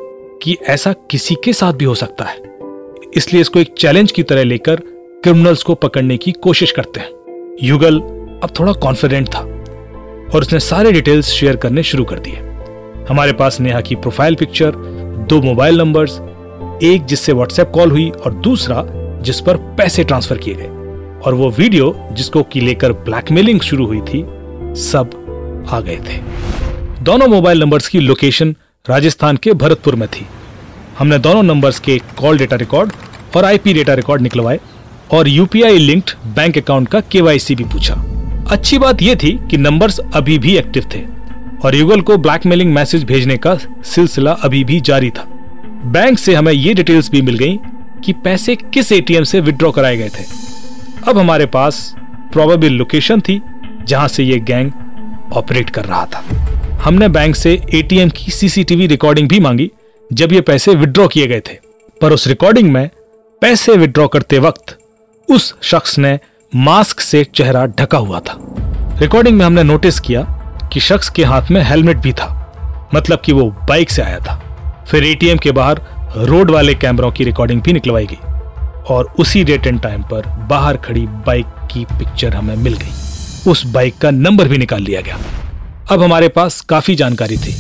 कि 0.42 0.56
ऐसा 0.68 0.92
किसी 1.10 1.34
के 1.44 1.52
साथ 1.52 1.72
भी 1.72 1.84
हो 1.84 1.94
सकता 1.94 2.24
है। 2.24 2.42
इसलिए 3.16 3.40
इसको 3.40 3.60
एक 3.60 3.74
चैलेंज 3.78 4.12
की 4.12 4.22
तरह 4.22 4.44
लेकर 4.44 4.76
क्रिमिनल्स 5.24 5.62
को 5.62 5.74
पकड़ने 5.74 6.16
की 6.16 6.32
कोशिश 6.32 6.70
करते 6.70 7.00
हैं। 7.00 7.56
युगल 7.62 8.00
अब 8.42 8.48
थोड़ा 8.60 8.72
कॉन्फिडेंट 8.72 9.28
था 9.28 9.40
और 10.34 10.40
उसने 10.40 10.60
सारे 10.60 10.92
डिटेल्स 10.92 11.26
शेयर 11.26 11.56
करने 11.56 11.82
शुरू 11.82 12.04
कर 12.04 12.18
दिए। 12.18 12.36
हमारे 13.08 13.32
पास 13.32 13.60
नेहा 13.60 13.80
की 13.80 13.94
प्रोफ़ाइल 13.94 14.34
पिक्चर 14.34 14.70
दो 15.30 15.42
मोबाइल 15.42 15.78
नंबर्स 15.78 16.20
एक 16.82 17.04
जिससे 17.04 17.32
व्हाट्सएप 17.32 17.72
कॉल 17.74 17.90
हुई 17.90 18.10
और 18.10 18.34
दूसरा 18.34 18.86
जिस 19.22 19.40
पर 19.40 19.56
पैसे 19.56 20.04
ट्रांसफ़र 20.04 20.38
किए 20.38 20.54
गए। 20.54 20.68
और 21.26 21.34
वो 21.34 21.50
वीडियो 21.50 21.96
जिसको 22.12 22.42
की 22.42 22.60
लेकर 22.60 22.92
ब्लैकमेलिंग 22.92 23.60
शुरू 23.60 23.86
हुई 23.86 24.00
थी, 24.00 24.26
सब 24.74 25.20
आ 25.68 25.80
गए 25.80 25.97
थे। 25.99 26.18
दोनों 27.02 27.26
मोबाइल 27.28 27.61
नंबर्स 27.61 27.88
की 27.88 28.00
लोकेशन 28.00 28.54
राजस्थान 28.87 29.37
के 29.37 29.52
भरतपुर 29.52 29.94
में 29.94 30.09
थी। 30.09 30.26
हमने 30.99 31.18
दोनों 31.18 31.42
नंबर्स 31.42 31.78
के 31.78 31.99
कॉल 32.18 32.38
डेटा 32.38 32.56
रिकॉर्ड 32.56 32.92
और 33.37 33.44
आईपी 33.44 33.75
डेटा 33.75 33.94
रिकॉर्ड 33.94 34.23
निकलवाए 34.23 34.61
और 35.12 35.28
यूपीआई 35.28 35.78
लिंक्ड 35.78 36.11
बैंक 36.35 36.59
अकाउंट 36.59 36.88
का 36.88 37.00
केवाईसी 37.00 37.54
भी 37.54 37.64
पूछा। 37.64 37.94
अच्छी 38.50 38.78
बात 38.78 39.02
यह 39.02 39.14
थी 39.14 39.38
कि 39.50 39.56
नंबर्स 39.56 39.99
अभी 40.14 40.38
भी 40.38 40.56
एक्टिव 40.56 40.87
थे 40.94 41.02
और 41.64 41.75
युगल 41.75 42.00
को 42.00 42.16
ब्लैकमेलिंग 42.16 42.73
मैसेज 42.75 43.04
भेजने 43.04 43.37
का 43.37 43.54
सिलसिला 43.85 44.33
अभी 44.33 44.64
भी 44.64 44.80
जारी 44.80 45.11
था। 45.11 45.26
बैंक 45.87 46.18
से 46.18 46.35
हमें 46.35 46.52
ये 46.52 46.75
डिटेल्स 46.75 47.11
भी 47.11 47.23
मिल 47.23 47.38
गई 47.38 47.59
कि 48.04 48.12
पैसे 48.25 48.56
किस 48.56 48.92
एटीएम 48.92 49.25
से 49.25 49.40
विड्रॉ 49.40 49.71
कराए 49.71 49.97
गए 49.97 50.09
थे। 50.09 50.25
अब 51.09 51.18
हमारे 51.18 51.47
पास 51.47 51.94
प्रोबेबल 52.33 52.73
लोकेशन 52.73 53.21
थी 53.21 53.40
जहाँ 53.85 54.09
से 54.09 54.25
ये 54.25 54.38
गैंग 54.40 54.71
ऑपरेट 55.33 55.71
कर 55.71 55.85
रहा 55.85 56.04
था। 56.07 56.25
हमने 56.85 57.09
बैंक 57.09 57.37
से 57.37 57.52
एटीएम 57.75 58.11
की 58.11 58.31
सीसीटीवी 58.31 58.87
रिकॉर्डिंग 58.87 59.28
भी 59.28 59.40
मांगी, 59.40 59.71
जब 60.12 60.33
ये 60.33 60.40
पैसे 60.40 60.75
विड्रॉ 60.75 61.07
किए 61.09 61.26
गए 61.26 61.40
थे। 61.40 61.59
पर 62.00 62.12
उस 62.12 62.26
रिकॉर्डिंग 62.26 62.71
में 62.73 62.88
पैसे 63.43 63.76
विड्रॉ 63.76 64.07
करते 64.09 64.38
वक्त 64.38 64.76
उस 65.28 65.54
शख्स 65.62 65.99
ने 65.99 66.19
मास्क 66.54 67.00
से 67.00 67.25
चेहरा 67.25 67.64
ढका 67.66 67.99
हुआ 67.99 68.21
था। 68.21 68.38
रिकॉर्डिंग 69.00 69.38
में 69.38 69.45
हमने 69.47 69.62
नोटिस 69.62 70.00
किया 70.00 70.23
कि 70.73 70.81
शख्स 70.81 71.09
के 71.09 71.25
हाथ 71.25 71.50
में 71.50 71.62
हेलमेट 71.62 71.97
भी 71.97 72.12
था 72.12 72.90
मतलब 72.95 73.21
कि 73.25 73.33
वो 73.33 73.45
बाइक 73.69 73.90
से 73.90 74.02
आया 74.02 74.19
था। 74.19 74.85
फिर 74.90 75.04
एटीएम 75.04 75.38
के 75.38 75.52
बाहर 75.52 75.81
रोड 76.16 76.50
वाले 76.50 76.75
कैमरों 76.75 77.11
की 77.12 77.25
रिकॉर्डिंग 77.25 77.62
भी 77.62 77.73
निकलवाई 77.73 78.07
गई 78.07 78.19
और 78.95 79.14
उसी 79.19 79.45
डेट 79.45 79.66
एंड 79.66 79.81
टाइम 79.81 80.02
पर 80.02 80.26
बाहर 80.50 80.76
खड़ी 80.76 81.07
बाइक 81.26 81.47
की 81.73 81.85
पिक्चर 81.85 82.35
हमें 82.35 82.57
मिल 82.57 82.75
गई। 82.75 82.93
उस 83.46 83.64
बाइक 83.66 83.96
का 83.98 84.10
नंबर 84.10 84.48
भी 84.48 84.58
निकाल 84.58 84.82
लिया 84.82 85.00
गया। 85.00 85.18
अब 85.90 86.02
हमारे 86.02 86.28
पास 86.28 86.60
काफ़ी 86.60 86.94
जानकारी 86.94 87.36
थी, 87.36 87.52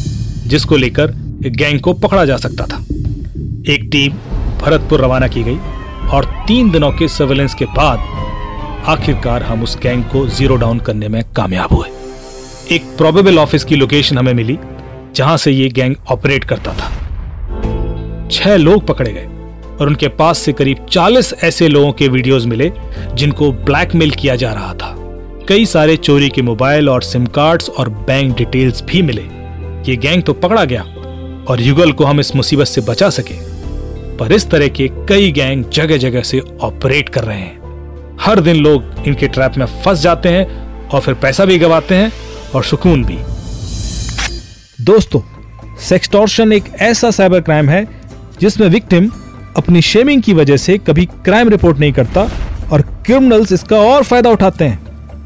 जिसको 0.48 0.76
लेकर 0.76 1.12
गैंग 1.46 1.80
को 1.80 1.92
पकड़ा 1.92 2.24
जा 2.24 2.36
सकता 2.36 2.66
था। 2.66 2.76
एक 3.72 3.88
टीम 3.92 4.12
भरतपुर 4.60 5.00
रवाना 5.00 5.28
की 5.28 5.42
गई 5.42 5.56
और 6.08 6.24
तीन 6.48 6.70
दिनों 6.70 6.90
के 6.92 7.08
सर्वेलेंस 7.08 7.54
के 7.54 7.64
बाद 7.76 8.12
आखिरकार 8.88 9.42
हम 9.42 9.62
उस 9.62 9.78
गैंग 9.82 10.04
को 10.04 10.26
ज़ीरो 10.28 10.56
डाउन 10.56 10.78
करने 10.78 11.08
में 11.08 11.22
कामयाब 11.36 11.72
हुए। 11.72 11.88
एक 12.70 12.96
प्रोबेबल 12.96 13.38
ऑफ़िस 13.38 13.64
की 13.64 13.76
लोकेशन 13.76 14.18
हमें 14.18 14.32
मिली, 14.34 14.58
जहाँ 15.16 15.36
से 15.36 15.52
ये 15.52 15.68
गैंग 15.68 15.94
ऑपरेट 16.08 16.44
करता 16.44 16.72
था। 16.72 18.28
छह 18.30 18.56
लोग 18.56 18.86
पकड़े 18.86 19.12
गए 19.12 19.26
और 19.80 19.88
उनके 19.88 20.08
पास 20.08 20.38
से 20.38 20.52
करीब 20.52 20.86
40 20.90 21.32
ऐसे 21.44 21.68
लोगों 21.68 21.92
के 21.92 22.08
वीडियोस 22.08 22.44
मिले, 22.46 22.72
जिनको 23.14 23.52
ब्लैकमेल 23.52 24.10
किया 24.10 24.36
जा 24.36 24.52
रहा 24.52 24.74
था। 24.74 24.93
कई 25.48 25.64
सारे 25.66 25.96
चोरी 25.96 26.28
के 26.28 26.42
मोबाइल 26.42 26.88
और 26.88 27.02
सिम 27.02 27.24
कार्ड्स 27.26 27.68
और 27.70 27.88
बैंक 27.88 28.36
डिटेल्स 28.36 28.82
भी 28.82 29.00
मिले। 29.02 29.22
ये 29.88 29.96
गैंग 29.96 30.22
तो 30.22 30.32
पकड़ा 30.34 30.64
गया 30.64 30.82
और 31.48 31.60
युगल 31.60 31.92
को 31.92 32.04
हम 32.04 32.20
इस 32.20 32.34
मुसीबत 32.36 32.66
से 32.66 32.80
बचा 32.80 33.08
सके। 33.10 33.34
पर 34.16 34.32
इस 34.32 34.48
तरह 34.50 34.68
के 34.68 34.88
कई 35.08 35.32
गैंग 35.32 35.64
जगह 35.64 35.96
जगह 35.96 36.22
से 36.22 36.40
ऑपरेट 36.60 37.08
कर 37.08 37.24
रहे 37.24 37.38
हैं। 37.38 38.16
हर 38.20 38.40
दिन 38.40 38.56
लोग 38.56 39.06
इनके 39.06 39.28
ट्रैप 39.28 39.56
में 39.58 39.66
फंस 39.84 40.00
जाते 40.00 40.28
हैं 40.28 40.88
और 40.88 41.00
फिर 41.00 41.14
पैसा 41.14 41.44
भी 41.44 41.58
गवाते 41.58 41.94
हैं 41.94 42.12
और 42.54 42.64
सुकून 42.64 43.04
भी। 43.04 43.18
दोस्तों 44.84 45.20
सेक्सटॉर्शन 45.80 46.52
एक 46.52 46.72
ऐसा 46.82 47.10
साइबर 47.10 47.40
क्राइम 47.40 47.68
है 47.68 47.86
जिसमें 48.40 48.68
विक्टिम 48.68 49.10
अपनी 49.56 49.82
शेमिंग 49.82 50.22
की 50.22 50.34
वजह 50.34 50.56
से 50.56 50.78
कभी 50.78 51.04
क्राइम 51.24 51.48
रिपोर्ट 51.48 51.78
नहीं 51.78 51.92
करता 51.92 52.28
और 52.72 52.82
क्रिमिनल्स 53.06 53.52
इसका 53.52 53.80
और 53.82 54.02
फ़ायदा 54.02 54.30
उठाते 54.30 54.64
हैं। 54.64 54.83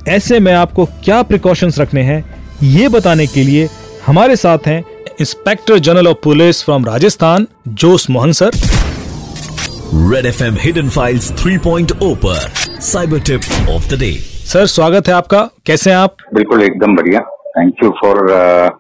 ऐसे 0.09 0.39
में 0.41 0.53
आपको 0.53 0.85
क्या 1.05 1.23
प्रिकॉशंस 1.23 1.79
रखने 1.79 2.03
हैं 2.03 2.25
ये 2.63 2.89
बताने 2.89 3.27
के 3.27 3.43
लिए 3.43 3.69
हमारे 4.07 4.37
साथ 4.37 4.67
हैं 4.67 4.83
inspector 5.21 5.79
general 5.79 6.09
of 6.09 6.17
police 6.25 6.63
from 6.65 6.85
Rajasthan 6.85 7.47
Jose 7.83 8.09
Mohan 8.11 8.33
sir 8.33 8.51
Red 10.15 10.27
F 10.27 10.43
M 10.45 10.57
Hidden 10.61 10.89
Files 10.89 11.31
3.0 11.33 12.15
पर 12.17 12.39
cyber 12.83 13.21
tip 13.21 13.69
of 13.71 13.95
the 13.95 13.99
day 14.01 14.13
sir 14.49 14.67
स्वागत 14.67 15.09
है 15.09 15.15
आपका। 15.15 15.41
कैसे 15.67 15.91
हैं 15.91 15.97
आप? 15.97 16.17
बिल्कुल 16.35 16.63
एकदम 16.63 16.95
बढ़िया। 16.97 17.21
Thank 17.59 17.75
you 17.83 17.91
for 18.01 18.17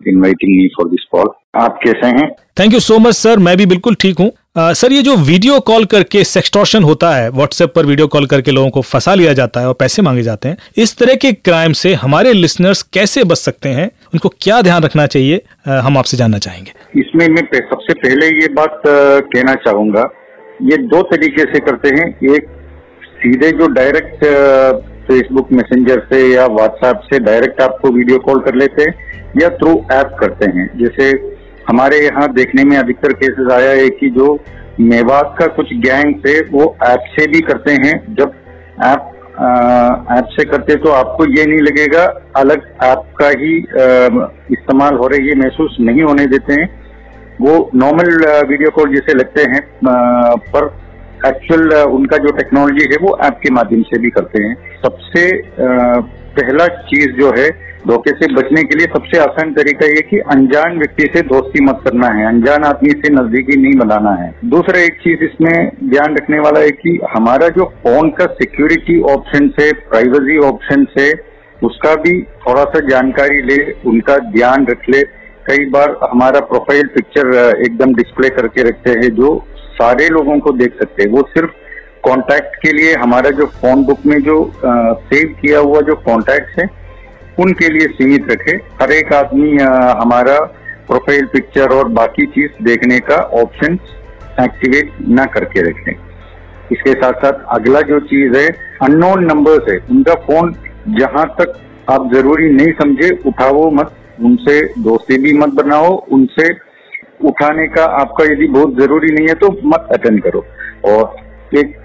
inviting 0.08 0.56
me 0.58 0.68
for 0.76 0.88
this 0.88 1.06
call 1.12 1.28
आप 1.62 1.78
कैसे 1.85 2.06
हैं? 2.06 2.30
Thank 2.61 2.75
you 2.75 2.80
so 2.80 2.99
much 2.99 3.14
sir 3.14 3.38
मैं 3.38 3.56
भी 3.56 3.66
बिल्कुल 3.66 3.94
ठीक 3.94 4.18
हूँ। 4.18 4.30
सर 4.59 4.93
ये 4.93 5.03
जो 5.03 5.15
वीडियो 5.17 5.59
कॉल 5.61 5.85
करके 5.85 6.23
सेक्सटॉर्शन 6.25 6.83
होता 6.83 7.11
है 7.17 7.29
व्हाट्सएप 7.31 7.73
पर 7.75 7.87
वीडियो 7.87 8.07
कॉल 8.07 8.27
करके 8.27 8.50
लोगों 8.50 8.71
को 8.71 8.81
फंसा 8.83 9.15
लिया 9.15 9.33
जाता 9.33 9.61
है 9.61 9.69
और 9.69 9.75
पैसे 9.75 10.03
मांगे 10.03 10.23
जाते 10.23 10.49
हैं 10.49 10.57
इस 10.77 10.97
तरह 10.99 11.15
के 11.15 11.33
क्राइम 11.33 11.73
से 11.73 11.93
हमारे 11.95 12.33
लिसनर्स 12.33 12.83
कैसे 12.83 13.25
बच 13.25 13.37
सकते 13.37 13.69
हैं? 13.69 13.87
उनको 14.15 14.29
क्या 14.43 14.61
ध्यान 14.62 14.83
रखना 14.83 15.07
चाहिए? 15.07 15.38
uh, 15.69 15.79
हम 15.79 15.99
आपसे 15.99 16.17
जानना 16.17 16.38
चाहेंगे। 16.38 16.73
इसमें 17.00 17.27
मैं 17.29 17.43
सबसे 17.61 17.95
पहले 17.95 18.27
ये 18.27 18.49
बात 18.55 18.83
कहना 18.87 19.55
चाहूँगा 19.55 20.09
ये 20.62 20.77
दो 20.77 21.03
तरीके 21.03 21.43
से 21.43 21.61
करते 21.61 21.88
हैं। 21.88 22.09
एक 22.35 22.50
सीधे 23.15 23.50
जो 23.53 23.67
डायरेक्ट 23.73 24.25
फेसबुक 25.09 25.53
मैसेंजर 25.53 26.07
से 26.12 26.27
या 26.35 26.47
व्हाट्सएप 26.47 27.00
से 27.05 27.19
डायरेक्ट 27.21 27.61
आपको 27.62 27.91
वीडियो 27.91 28.19
कॉल 28.19 28.41
कर 28.41 28.55
लेते 28.55 28.83
हैं 28.83 29.41
या 29.43 29.49
थ्रू 29.59 29.81
ऐप 29.93 30.17
करते 30.21 30.50
हैं। 30.50 30.71
जैसे 30.79 31.12
हमारे 31.68 31.98
यहाँ 31.98 32.32
देखने 32.32 32.64
में 32.64 32.76
अधिकतर 32.76 33.12
केसेस 33.14 33.52
आया 33.52 33.70
है 33.72 33.88
कि 33.90 34.08
जो 34.10 34.26
मेवात 34.80 35.34
का 35.38 35.46
कुछ 35.54 35.72
गैंग 35.78 36.14
थे, 36.25 36.40
वो 36.42 36.76
ऐप 36.87 37.04
से 37.12 37.26
भी 37.26 37.40
करते 37.42 37.72
हैं। 37.84 37.94
जब 38.14 38.32
ऐप 38.84 39.14
ऐप 40.12 40.28
से 40.30 40.44
करते 40.44 40.75
तो 40.76 40.90
आपको 40.92 41.25
ये 41.30 41.44
नहीं 41.46 41.60
लगेगा, 41.60 42.04
अलग 42.37 42.62
ऐप 42.84 43.02
का 43.18 43.28
ही 43.30 43.56
इस्तेमाल 44.52 44.94
हो 44.94 45.06
रही 45.06 45.28
है, 45.28 45.34
महसूस 45.38 45.76
नहीं 45.80 46.02
होने 46.02 46.26
देते 46.26 46.52
हैं। 46.52 46.68
वो 47.40 47.70
नॉर्मल 47.75 48.08
वीडियो 48.48 48.70
कॉल 48.70 48.94
जैसे 48.94 49.14
लगते 49.14 49.42
हैं 49.50 49.60
पर 49.84 50.66
एक्चुअल 51.26 51.72
उनका 51.90 52.16
जो 52.16 52.32
टेक्नोलॉजी 52.37 52.84
है, 52.84 52.96
वो 53.02 53.18
ऐप 53.25 53.38
के 53.42 53.50
माध्यम 53.52 53.82
से 53.84 53.98
भी 54.00 54.10
करते 54.10 54.42
हैं। 54.42 54.54
सबसे 54.82 55.30
पहला 56.37 56.66
चीज़ 56.84 57.10
जो 57.12 57.32
है 57.32 57.48
धोखे 57.87 58.11
से 58.12 58.26
बचने 58.35 58.62
के 58.62 58.76
लिए 58.76 58.87
सबसे 58.87 59.18
आसान 59.18 59.52
तरीका 59.54 59.87
ये 59.87 60.00
कि 60.00 60.18
अनजान 60.32 60.78
व्यक्ति 60.78 61.04
से 61.14 61.20
दोस्ती 61.25 61.64
मत 61.64 61.80
करना 61.85 62.06
है, 62.08 62.26
अनजान 62.26 62.64
आदमी 62.64 62.90
से 62.92 63.12
नजदीकी 63.12 63.56
नहीं 63.56 63.75
बनाना 63.78 64.14
है। 64.14 64.32
दूसरा 64.47 64.80
एक 64.80 64.99
चीज़ 65.02 65.23
इसमें 65.25 65.70
ध्यान 65.85 66.16
रखने 66.16 66.38
वाला 66.40 66.61
है 66.61 66.70
कि 66.73 66.99
हमारा 67.11 67.49
जो 67.50 67.64
फ़ोन 67.85 68.11
का 68.18 68.26
सिक्योरिटी 68.35 69.00
ऑप्शन 69.12 69.50
है 69.61 69.73
प्राइवेसी 69.85 70.38
ऑप्शन 70.47 70.87
है, 70.99 71.12
उसका 71.62 71.94
भी 71.97 72.20
थोड़ा 72.40 72.64
सा 72.64 72.80
जानकारी 72.88 73.42
ले, 73.42 73.56
उनका 73.87 74.16
ध्यान 74.32 74.66
रख 74.66 74.88
ले। 74.88 75.02
कई 75.47 75.64
बार 75.70 75.97
हमारा 76.04 76.40
प्रोफ़ाइल 76.47 76.87
पिक्चर 76.94 77.32
एकदम 77.58 77.94
डिस्प्ले 77.94 78.28
करके 78.30 78.62
रखते 78.62 78.90
हैं 78.99 79.14
जो 79.16 79.30
सारे 79.73 80.08
लोगों 80.08 80.38
को 80.40 80.52
देख 80.54 80.75
सकते 80.80 81.02
हैं। 81.02 81.11
वो 81.11 81.23
सिर्फ़ 81.28 81.50
कॉन्टैक्ट 82.02 82.56
के 82.56 82.73
लिए 82.73 82.94
हमारा 82.97 83.30
जो 83.38 83.47
फ़ोन 83.54 83.85
बुक 83.85 84.04
में 84.06 84.18
जो 84.23 84.37
सेव 84.64 85.35
किया 85.40 85.58
हुआ 85.61 85.80
जो 85.82 85.94
कॉन्टैक्ट 86.04 86.58
है 86.61 86.66
उनके 87.38 87.68
लिए 87.68 87.87
सीमित 87.88 88.30
रखे। 88.30 88.57
हर 88.80 88.92
एक 88.92 89.12
आदमी 89.12 89.57
हमारा 90.00 90.38
प्रोफ़ाइल 90.88 91.26
पिक्चर 91.26 91.73
और 91.73 91.88
बाकी 91.92 92.26
चीज़ 92.28 92.62
देखने 92.64 92.99
का 93.00 93.16
ऑप्शन 93.40 93.78
एक्टिवेट 94.40 94.92
ना 95.09 95.25
करके 95.26 95.62
रखें। 95.62 95.92
इसके 96.73 96.92
साथ 96.92 97.12
साथ 97.23 97.45
अगला 97.50 97.80
जो 97.83 97.99
चीज़ 98.07 98.37
है 98.37 98.49
अननोन 98.83 99.25
नंबर्स 99.25 99.71
है। 99.71 99.78
उनका 99.90 100.14
फ़ोन 100.26 100.54
जहाँ 100.99 101.26
तक 101.40 101.59
आप 101.90 102.11
ज़रूरी 102.14 102.50
नहीं 102.50 102.73
समझे, 102.73 103.11
उठाओ 103.26 103.71
मत। 103.71 103.95
उनसे 104.21 104.61
दोस्ती 104.83 105.18
भी 105.18 105.33
मत 105.38 105.54
बनाओ। 105.54 105.95
उनसे 106.12 106.49
उठाने 107.25 107.66
का 107.68 107.85
आपका 108.00 108.25
यदि 108.25 108.47
बहुत 108.49 108.76
ज़रूरी 108.76 109.12
नहीं 109.12 109.28
है 109.28 109.35
तो 109.35 109.49
मत 109.64 109.88
अटेंड 109.92 110.23
करो। 110.23 110.45
और 110.85 111.57
एक 111.59 111.76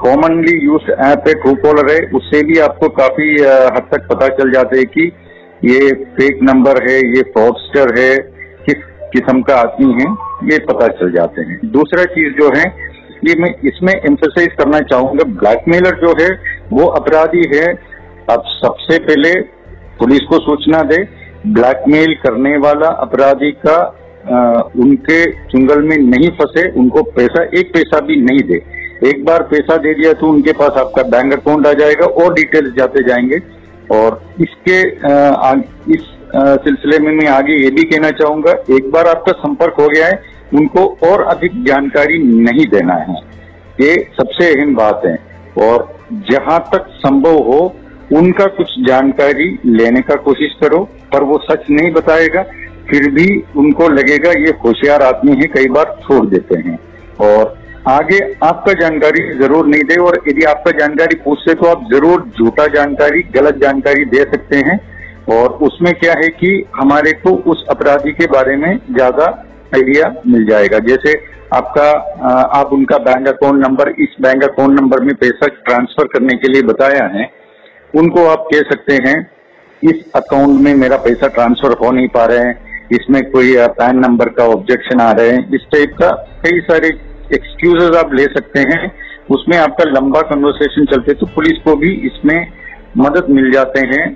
कॉमनली 0.00 0.56
यूज़ 0.64 0.90
ऐप 1.06 1.24
है 1.28 1.34
ट्रू 1.40 1.54
कॉलर 1.62 1.90
है 1.90 1.98
उससे 2.14 2.42
भी 2.44 2.58
आपको 2.60 2.88
काफ़ी 2.98 3.28
हद 3.74 3.88
तक 3.92 4.06
पता 4.10 4.28
चल 4.36 4.52
जाता 4.52 4.76
है 4.76 4.84
कि 4.94 5.06
ये 5.64 5.92
फेक 6.16 6.38
नंबर 6.42 6.82
है 6.84 6.96
ये 7.16 7.22
फ्रॉडस्टर 7.32 7.94
है 7.98 8.16
किस 8.66 8.84
किस्म 9.12 9.42
का 9.42 9.56
आदमी 9.56 9.92
है 9.94 10.08
ये 10.52 10.58
पता 10.66 10.86
चल 11.00 11.12
जाते 11.12 11.42
हैं। 11.42 11.58
दूसरा 11.72 12.04
चीज़ 12.14 12.32
जो 12.34 12.48
है 12.56 12.64
ये 13.24 13.34
मैं 13.40 13.50
इसमें 13.68 13.92
एम्फोसाइज 13.92 14.52
करना 14.58 14.80
चाहूँगा 14.90 15.24
ब्लैकमेलर 15.40 16.00
जो 16.00 16.12
है 16.20 16.28
वो 16.72 16.86
अपराधी 16.98 17.44
है। 17.54 17.66
अब 18.30 18.42
सबसे 18.48 18.98
पहले 18.98 19.34
पुलिस 19.98 20.20
को 20.28 20.38
सूचना 20.40 20.82
दे 20.84 21.02
ब्लैकमेल 21.48 22.14
करने 22.22 22.56
वाला 22.58 22.88
अपराधी 23.06 23.50
का 23.66 23.78
आ, 24.22 24.38
उनके 24.76 25.18
चुंगल 25.48 25.82
में 25.82 25.96
नहीं 25.98 26.28
फंसे 26.38 26.68
उनको 26.78 27.02
पैसा 27.12 27.42
एक 27.58 27.72
पैसा 27.74 28.00
भी 28.06 28.16
नहीं 28.22 28.42
दे। 28.48 28.58
एक 29.02 29.24
बार 29.24 29.42
पैसा 29.42 29.76
दे 29.76 29.94
दिया 29.94 30.12
तो 30.12 30.26
उनके 30.26 30.52
पास 30.52 30.78
आपका 30.78 31.02
बैंक 31.10 31.32
अकाउंट 31.32 31.66
आ 31.66 31.72
जाएगा 31.72 32.06
और 32.22 32.32
डिटेल्स 32.34 32.74
जाते 32.76 33.02
जाएँगे। 33.02 33.40
और 33.90 34.20
इसके 34.40 34.80
आ, 35.08 35.54
इस 35.88 36.08
सिलसिले 36.64 36.98
में 36.98 37.12
मैं 37.12 37.26
आगे 37.28 37.52
ये 37.54 37.70
भी 37.70 37.84
कहना 37.84 38.10
चाहूँगा 38.10 38.52
एक 38.76 38.90
बार 38.90 39.08
आपका 39.08 39.32
संपर्क 39.38 39.80
हो 39.80 39.88
गया 39.88 40.06
है 40.06 40.22
उनको 40.54 40.84
और 41.04 41.22
अधिक 41.24 41.64
जानकारी 41.64 42.18
नहीं 42.42 42.66
देना 42.66 42.94
है। 42.94 43.14
ये 43.80 43.94
सबसे 44.16 44.52
अहम 44.54 44.74
बात 44.74 45.02
है। 45.06 45.16
और 45.58 45.88
जहाँ 46.30 46.58
तक 46.72 46.86
संभव 46.96 47.38
हो 47.44 47.60
उनका 48.12 48.46
कुछ 48.56 48.74
जानकारी 48.86 49.48
लेने 49.66 50.00
का 50.00 50.14
कोशिश 50.22 50.54
करो 50.60 50.78
पर 51.12 51.22
वो 51.22 51.38
सच 51.42 51.64
नहीं 51.70 51.90
बताएगा 51.92 52.42
फिर 52.90 53.10
भी 53.10 53.26
उनको 53.56 53.88
लगेगा 53.88 54.30
ये 54.40 54.52
होशियार 54.64 55.02
आदमी 55.02 55.36
है 55.36 55.46
कई 55.48 55.68
बार 55.68 55.96
छोड़ 56.02 56.24
देते 56.26 56.58
हैं। 56.60 56.78
और 57.20 57.56
आगे 57.90 58.18
आपका 58.44 58.72
जानकारी 58.80 59.22
ज़रूर 59.38 59.66
नहीं 59.66 59.82
दे 59.84 59.94
और 60.00 60.18
यदि 60.28 60.44
आपका 60.46 60.70
जानकारी 60.78 61.16
पूछते 61.20 61.54
तो 61.54 61.66
आप 61.66 61.84
ज़रूर 61.92 62.22
झूठा 62.38 62.66
जानकारी, 62.74 63.22
गलत 63.34 63.56
जानकारी 63.62 64.04
दे 64.06 64.24
सकते 64.26 64.56
हैं। 64.58 64.78
और 65.30 65.52
उसमें 65.62 65.92
क्या 65.94 66.12
है 66.18 66.28
कि 66.30 66.52
हमारे 66.76 67.12
को 67.24 67.30
उस 67.52 67.64
अपराधी 67.70 68.12
के 68.12 68.26
बारे 68.28 68.56
में 68.56 68.78
ज़्यादा 68.90 69.26
आइडिया 69.74 70.14
मिल 70.26 70.46
जाएगा। 70.46 70.78
जैसे 70.86 71.12
आपका 71.54 71.90
आप 72.54 72.72
उनका 72.72 72.98
बैंक 73.00 73.28
अकाउंट 73.28 73.64
नंबर, 73.64 73.88
इस 73.98 74.16
बैंक 74.20 74.42
अकाउंट 74.44 74.80
नंबर 74.80 75.00
में 75.00 75.14
पैसा 75.16 75.46
ट्रांसफ़र 75.58 76.06
करने 76.08 76.36
के 76.36 76.52
लिए 76.52 76.62
बताया 76.64 77.04
है, 77.14 77.28
उनको 77.94 78.26
आप 78.28 78.46
कह 78.52 78.62
सकते 78.70 78.94
हैं, 79.06 79.18
इस 79.82 80.02
अकाउंट 80.16 80.60
में 80.60 80.74
मेरा 80.76 80.96
पैसा 81.04 81.28
ट्रांसफ़र 81.28 81.76
हो 81.78 81.90
नहीं 81.92 82.08
पा 82.08 82.24
रहे 82.24 82.38
हैं, 82.38 82.58
इसमें 82.92 83.22
कोई 83.30 83.54
पैन 83.76 83.98
नंबर 83.98 84.28
का 84.38 84.44
ऑब्जेक्शन 84.48 85.00
आ 85.00 85.10
रहे 85.12 85.30
हैं, 85.30 85.48
इस 85.54 85.66
टाइप 85.72 85.96
का 86.02 86.10
कई 86.44 86.60
सारे 86.62 86.90
एक्सक्यूजेज 87.34 87.96
आप 87.96 88.14
ले 88.14 88.24
सकते 88.28 88.60
हैं। 88.70 88.90
उसमें 89.30 89.56
आपका 89.58 89.84
लंबा 89.90 90.20
कन्वर्सेशन 90.28 90.84
चलते 90.86 91.14
तो 91.14 91.26
पुलिस 91.26 91.58
को 91.64 91.76
भी 91.76 91.92
इसमें 92.06 92.46
मदद 92.98 93.26
मिल 93.30 93.50
जाते 93.52 93.80
हैं। 93.86 94.06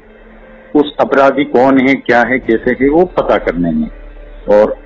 उस 0.75 0.95
अपराधी 1.01 1.45
कौन 1.47 1.79
है, 1.81 1.95
क्या 1.97 2.21
है, 2.21 2.39
कैसे 2.39 2.71
है, 2.81 2.89
वो 2.89 3.05
पता 3.19 3.37
करने 3.39 3.71
में। 3.73 3.89
और 4.51 4.77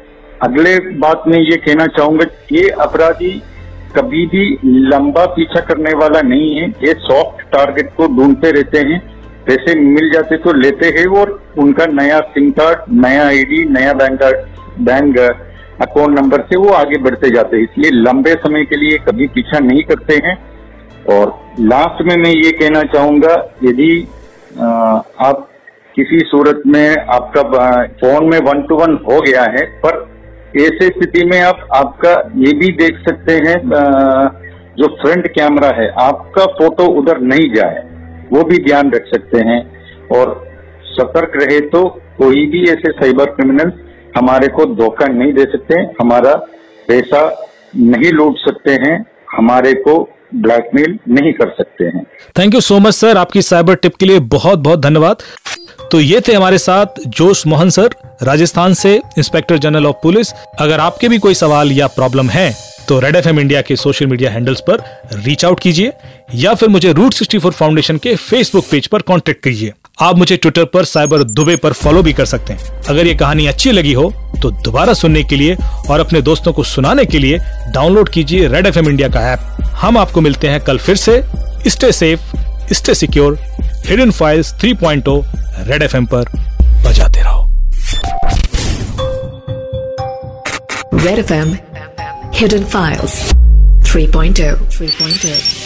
अगले 0.42 0.78
बात 0.98 1.22
में 1.28 1.38
ये 1.38 1.56
कहना 1.58 1.86
चाहूँगा 1.88 2.26
ये 2.52 2.68
अपराधी 2.80 3.30
कभी 3.96 4.26
भी 4.26 4.44
लंबा 4.64 5.24
पीछा 5.26 5.60
करने 5.66 5.92
वाला 5.94 6.20
नहीं 6.22 6.54
है। 6.56 6.68
ये 6.84 6.92
सॉफ्ट 7.00 7.42
टारगेट 7.52 7.90
को 7.96 8.06
ढूंढते 8.16 8.50
रहते 8.52 8.78
हैं। 8.88 8.98
पैसे 9.46 9.74
मिल 9.74 10.10
जाते 10.12 10.36
तो 10.36 10.52
लेते 10.52 10.86
हैं 10.88 11.06
और 11.18 11.30
उनका 11.58 11.86
नया 11.92 12.18
सिम 12.30 12.50
कार्ड 12.50 12.92
नया 12.96 13.26
आईडी 13.26 13.64
नया 13.70 13.92
bank 13.94 14.18
card 14.20 14.36
bank 14.80 15.18
account 15.80 16.18
number 16.18 16.40
से 16.42 16.56
वो 16.58 16.68
आगे 16.74 16.98
बढ़ते 17.00 17.30
जाते 17.30 17.56
हैं। 17.56 17.64
इसलिए 17.64 17.90
लंबे 17.92 18.32
समय 18.36 18.64
के 18.64 18.76
लिए 18.76 18.98
कभी 19.06 19.26
पीछा 19.34 19.58
नहीं 19.60 19.82
करते 19.84 20.14
हैं। 20.24 20.36
और 21.10 21.32
लास्ट 21.62 22.02
में 22.02 22.16
मैं 22.16 22.30
ये 22.32 22.50
कहना 22.52 22.82
चाहूँगा, 22.94 23.34
यदि 23.64 23.90
आप 25.20 25.48
किसी 25.94 26.18
सूरत 26.26 26.62
में 26.66 26.96
आपका 27.12 27.42
फ़ोन 28.00 28.28
में 28.30 28.38
वन 28.42 28.62
टू 28.62 28.76
वन 28.76 28.98
हो 29.04 29.20
गया 29.20 29.42
है, 29.52 29.64
पर 29.84 30.06
ऐसे 30.58 30.86
स्थिति 30.88 31.24
में 31.24 31.40
आप, 31.40 31.66
आपका 31.74 32.12
ये 32.36 32.52
भी 32.58 32.72
देख 32.76 32.98
सकते 33.08 33.32
हैं 33.38 33.56
जो 34.78 34.86
फ्रंट 34.96 35.26
कैमरा 35.28 35.68
है, 35.76 35.88
आपका 36.00 36.44
फ़ोटो 36.52 36.84
उधर 36.98 37.20
नहीं 37.22 37.52
जाए, 37.54 37.82
वो 38.32 38.42
भी 38.44 38.58
ध्यान 38.64 38.90
रख 38.90 39.06
सकते 39.06 39.38
हैं। 39.40 39.60
और 40.10 40.36
सतर्क 40.90 41.32
रहे 41.36 41.60
तो 41.68 41.82
कोई 42.18 42.46
भी 42.46 42.62
ऐसे 42.70 42.92
साइबर 42.92 43.30
क्रिमिनल 43.32 43.72
हमारे 44.16 44.48
को 44.48 44.64
धोखा 44.74 45.06
नहीं 45.08 45.32
दे 45.32 45.44
सकते, 45.46 45.80
हमारा 46.00 46.34
पैसा 46.88 47.20
नहीं 47.76 48.12
लूट 48.12 48.36
सकते 48.38 48.72
हैं, 48.82 49.04
हमारे 49.32 49.72
को 49.76 49.98
ब्लैकमेल 50.36 50.98
नहीं 51.10 51.32
कर 51.32 51.50
सकते 51.50 51.84
हैं। 51.86 52.04
Thank 52.36 52.54
you 52.54 52.60
so 52.60 52.78
much 52.78 52.94
sir 52.94 53.16
आपकी 53.16 53.42
साइबर 53.42 53.74
टिप 53.74 53.96
के 53.96 54.06
लिए 54.06 54.18
बहुत 54.28 54.58
बहुत 54.58 54.80
धन्यवाद। 54.80 55.22
तो 55.90 56.00
ये 56.00 56.20
थे 56.20 56.32
हमारे 56.34 56.58
साथ 56.58 57.00
जोश 57.08 57.46
मोहन 57.46 57.70
सर, 57.70 57.94
राजस्थान 58.22 58.74
से 58.74 58.94
इंस्पेक्टर 59.18 59.58
जनरल 59.58 59.86
ऑफ़ 59.86 59.96
पुलिस। 60.02 60.32
अगर 60.58 60.80
आपके 60.80 61.08
भी 61.08 61.18
कोई 61.18 61.34
सवाल 61.34 61.72
या 61.72 61.86
प्रॉब्लम 61.88 62.30
है 62.30 62.52
तो 62.88 62.98
रेड 63.00 63.16
एफएम 63.16 63.38
इंडिया 63.40 63.60
के 63.62 63.76
सोशल 63.76 64.06
मीडिया 64.06 64.30
हैंडल्स 64.30 64.60
पर 64.60 64.82
रीच 65.16 65.44
आउट 65.44 65.60
कीजिए, 65.60 65.92
या 66.34 66.54
फिर 66.54 66.68
मुझे 66.68 66.92
रूट 66.92 67.14
64 67.14 67.52
फाउंडेशन 67.52 67.96
के 67.98 68.14
फेसबुक 68.16 68.64
पेज 68.70 68.86
पर 68.86 69.02
कांटेक्ट 69.02 69.42
कीजिए। 69.44 69.72
आप 70.02 70.16
मुझे 70.18 70.36
ट्विटर 70.36 70.64
पर 70.64 70.84
साइबर 70.84 71.22
दुबे 71.22 71.56
पर 71.56 71.72
फॉलो 71.72 72.02
भी 72.02 72.12
कर 72.12 72.24
सकते 72.24 72.52
हैं। 72.52 72.82
अगर 72.88 73.06
ये 73.06 73.14
कहानी 73.14 73.46
अच्छी 73.46 73.72
लगी 73.72 73.92
हो 73.92 74.12
तो 74.42 74.50
दोबारा 74.50 74.92
सुनने 74.92 75.22
के 75.24 75.36
लिए 75.36 75.56
और 75.90 76.00
अपने 76.00 76.20
दोस्तों 76.22 76.52
को 76.52 76.64
सुनाने 76.64 77.04
के 77.04 77.18
लिए 77.18 77.38
डाउनलोड 77.68 78.08
कीजिए 78.08 78.48
रेड 78.48 78.66
एफ़ 78.66 78.78
इंडिया 78.78 79.08
का 79.08 79.20
ऐप 79.32 79.40
हम 79.74 79.98
आपको 79.98 80.20
मिलते 80.20 80.48
हैं 80.48 80.60
कल 80.60 80.78
फिर 80.78 80.96
से। 80.96 81.22
Stay 81.66 81.92
safe 81.92 82.20
stay 82.72 82.94
secure 82.94 83.38
Hidden 83.86 84.10
Files 84.10 84.54
3.0 84.54 85.22
Red 85.68 85.82
FM 85.82 86.06
पर 86.06 86.24
बजाते 86.86 87.22
रहो। 87.22 87.44
Red 90.98 91.18
FM 91.24 91.56
Hidden 92.36 92.64
Files 92.74 93.14
3.0 93.84 94.54
3.0 94.78 95.57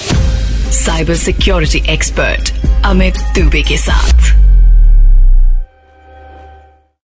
cyber 0.72 1.14
security 1.16 1.82
expert 1.92 2.52
Amit 2.86 3.18
Dubey 3.38 3.62
के 3.68 3.76
साथ 3.78 4.30